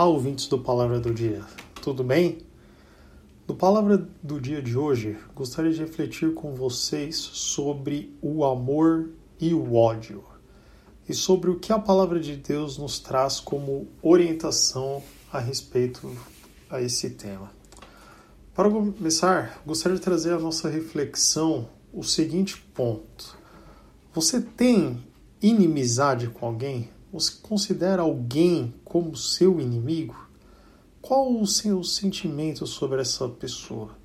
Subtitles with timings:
[0.00, 1.44] Olá, ouvintes do Palavra do Dia,
[1.82, 2.38] tudo bem?
[3.46, 9.52] No Palavra do Dia de hoje, gostaria de refletir com vocês sobre o amor e
[9.52, 10.24] o ódio
[11.06, 16.10] e sobre o que a Palavra de Deus nos traz como orientação a respeito
[16.70, 17.52] a esse tema.
[18.54, 23.36] Para começar, gostaria de trazer a nossa reflexão o seguinte ponto:
[24.14, 25.04] Você tem
[25.42, 26.88] inimizade com alguém?
[27.12, 30.28] Você considera alguém como seu inimigo?
[31.02, 33.96] Qual o seu sentimento sobre essa pessoa?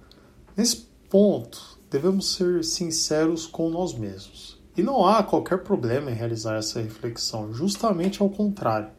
[0.57, 4.59] Nesse ponto, devemos ser sinceros com nós mesmos.
[4.75, 8.89] E não há qualquer problema em realizar essa reflexão, justamente ao contrário.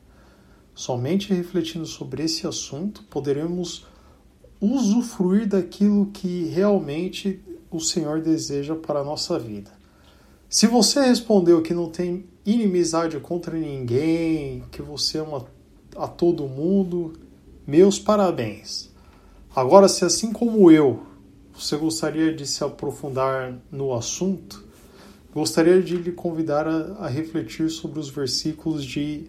[0.75, 3.87] Somente refletindo sobre esse assunto poderemos
[4.61, 9.71] usufruir daquilo que realmente o Senhor deseja para a nossa vida.
[10.49, 15.45] Se você respondeu que não tem inimizade contra ninguém, que você ama
[15.97, 17.15] a todo mundo,
[17.67, 18.91] meus parabéns.
[19.55, 21.03] Agora, se assim como eu,
[21.53, 24.65] você gostaria de se aprofundar no assunto,
[25.35, 29.27] gostaria de lhe convidar a, a refletir sobre os versículos de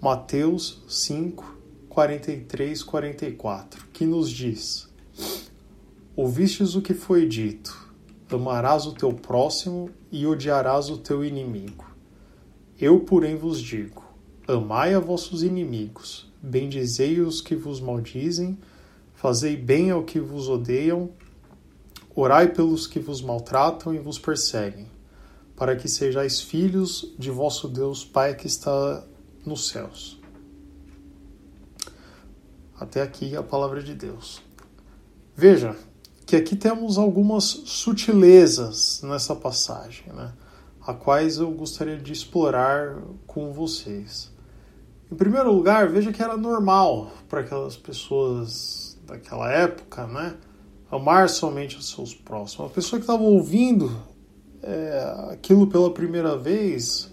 [0.00, 4.88] Mateus 5, 43, 44, que nos diz:
[6.16, 7.82] Ouvistes o que foi dito
[8.34, 11.91] amarás o teu próximo e odiarás o teu inimigo.
[12.82, 14.02] Eu, porém, vos digo:
[14.48, 18.58] amai a vossos inimigos, bendizei os que vos maldizem,
[19.14, 21.10] fazei bem ao que vos odeiam,
[22.12, 24.90] orai pelos que vos maltratam e vos perseguem,
[25.54, 29.06] para que sejais filhos de vosso Deus Pai que está
[29.46, 30.20] nos céus.
[32.76, 34.42] Até aqui a palavra de Deus.
[35.36, 35.76] Veja,
[36.26, 40.32] que aqui temos algumas sutilezas nessa passagem, né?
[40.86, 44.32] A quais eu gostaria de explorar com vocês.
[45.10, 50.34] Em primeiro lugar, veja que era normal para aquelas pessoas daquela época, né,
[50.90, 52.70] amar somente os seus próximos.
[52.70, 53.94] A pessoa que estava ouvindo
[54.62, 57.12] é, aquilo pela primeira vez,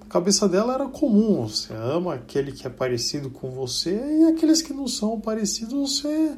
[0.00, 1.46] a cabeça dela era comum.
[1.46, 6.36] Você ama aquele que é parecido com você e aqueles que não são parecidos você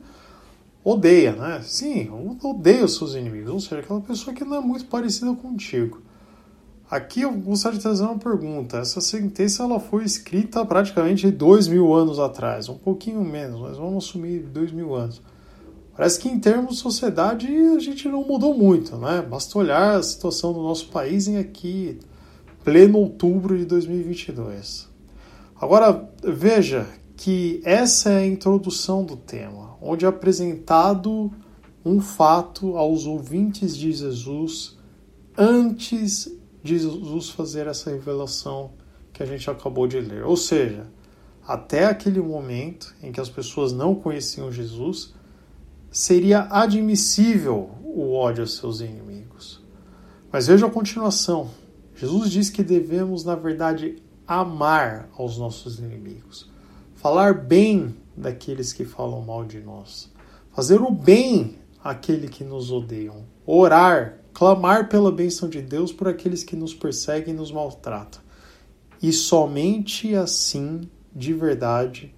[0.83, 1.62] odeia, né?
[1.62, 2.11] Sim,
[2.43, 6.03] odeia os seus inimigos, ou seja, aquela pessoa que não é muito parecida contigo.
[6.91, 8.77] Aqui eu gostaria de trazer uma pergunta.
[8.77, 14.05] Essa sentença ela foi escrita praticamente dois mil anos atrás, um pouquinho menos, mas vamos
[14.05, 15.23] assumir dois mil anos.
[15.97, 19.23] Parece que em termos de sociedade a gente não mudou muito, né?
[19.23, 21.99] Basta olhar a situação do nosso país em aqui,
[22.62, 24.89] pleno outubro de 2022.
[25.59, 26.87] Agora, veja
[27.17, 31.33] que essa é a introdução do tema, onde é apresentado
[31.84, 34.77] um fato aos ouvintes de Jesus
[35.39, 36.28] antes
[36.65, 38.73] de Jesus fazer essa revelação
[39.13, 40.25] que a gente acabou de ler.
[40.25, 40.89] Ou seja,
[41.47, 45.15] até aquele momento em que as pessoas não conheciam Jesus,
[45.93, 49.63] seria admissível o ódio aos seus inimigos.
[50.33, 51.51] Mas veja a continuação.
[51.95, 56.53] Jesus diz que devemos, na verdade, amar aos nossos inimigos
[57.05, 60.11] falar bem daqueles que falam mal de nós,
[60.55, 66.45] fazer o bem àquele que nos odeiam, orar, clamar pela bênção de Deus por aqueles
[66.45, 68.21] que nos perseguem e nos maltratam.
[69.00, 70.83] E somente assim,
[71.15, 72.15] de verdade,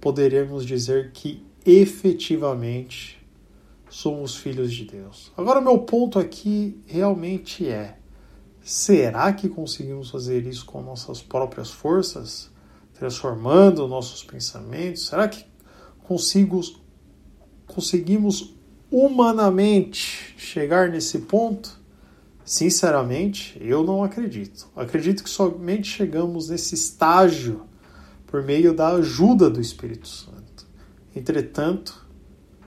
[0.00, 3.20] poderemos dizer que efetivamente
[3.90, 5.32] somos filhos de Deus.
[5.36, 7.96] Agora, meu ponto aqui realmente é:
[8.62, 12.54] será que conseguimos fazer isso com nossas próprias forças?
[12.94, 15.06] transformando nossos pensamentos?
[15.06, 15.44] Será que
[16.04, 16.60] consigo,
[17.66, 18.54] conseguimos
[18.94, 21.80] humanamente chegar nesse ponto?
[22.44, 24.68] Sinceramente, eu não acredito.
[24.76, 27.62] Acredito que somente chegamos nesse estágio
[28.26, 30.66] por meio da ajuda do Espírito Santo.
[31.16, 32.06] Entretanto,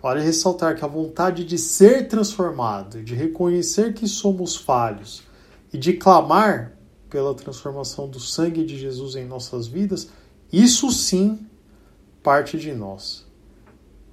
[0.01, 5.24] vale ressaltar que a vontade de ser transformado, de reconhecer que somos falhos
[5.72, 6.74] e de clamar
[7.10, 10.10] pela transformação do sangue de Jesus em nossas vidas,
[10.51, 11.48] isso sim
[12.22, 13.26] parte de nós.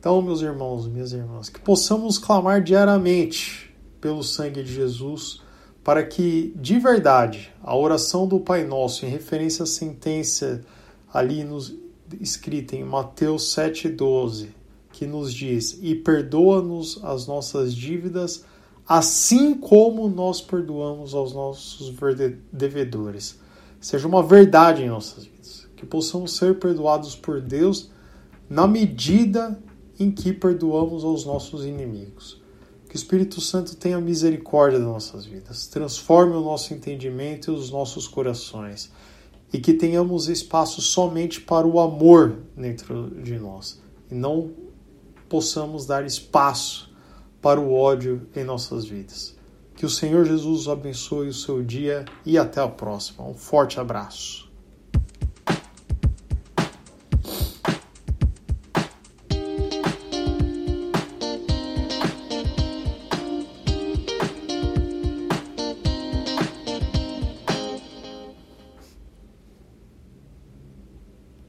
[0.05, 5.41] Então, meus irmãos, minhas irmãs, que possamos clamar diariamente pelo sangue de Jesus,
[5.83, 10.61] para que de verdade a oração do Pai Nosso, em referência à sentença
[11.11, 11.75] ali nos,
[12.21, 14.49] escrita em Mateus 7,12,
[14.93, 18.45] que nos diz: E perdoa-nos as nossas dívidas
[18.87, 21.91] assim como nós perdoamos aos nossos
[22.53, 23.41] devedores.
[23.81, 27.91] Seja uma verdade em nossas vidas, que possamos ser perdoados por Deus
[28.51, 29.59] na medida
[29.99, 32.43] em que perdoamos aos nossos inimigos.
[32.89, 37.71] Que o Espírito Santo tenha misericórdia das nossas vidas, transforme o nosso entendimento e os
[37.71, 38.91] nossos corações
[39.55, 43.81] e que tenhamos espaço somente para o amor dentro de nós
[44.11, 44.51] e não
[45.29, 46.93] possamos dar espaço
[47.41, 49.37] para o ódio em nossas vidas.
[49.77, 53.25] Que o Senhor Jesus abençoe o seu dia e até a próxima.
[53.25, 54.44] Um forte abraço.